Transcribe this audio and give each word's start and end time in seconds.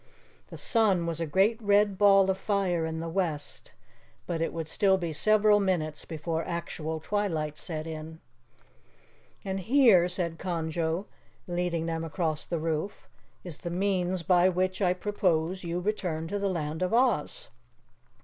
The 0.47 0.57
sun 0.57 1.05
was 1.05 1.21
a 1.21 1.27
great 1.27 1.61
red 1.61 1.99
ball 1.99 2.27
of 2.31 2.37
fire 2.39 2.87
in 2.87 2.97
the 3.01 3.07
west, 3.07 3.73
but 4.25 4.41
it 4.41 4.51
would 4.51 4.67
still 4.67 4.97
be 4.97 5.13
several 5.13 5.59
minutes 5.59 6.05
before 6.05 6.43
actual 6.43 6.99
twilight 6.99 7.55
set 7.55 7.85
in. 7.85 8.19
"And 9.45 9.59
here," 9.59 10.07
said 10.07 10.39
Conjo, 10.39 11.05
leading 11.45 11.85
them 11.85 12.03
across 12.03 12.47
the 12.47 12.57
roof, 12.57 13.07
"is 13.43 13.59
the 13.59 13.69
means 13.69 14.23
by 14.23 14.49
which 14.49 14.81
I 14.81 14.93
propose 14.93 15.63
you 15.63 15.79
return 15.79 16.27
to 16.29 16.39
the 16.39 16.49
Land 16.49 16.81
of 16.81 16.95
Oz." 16.95 17.49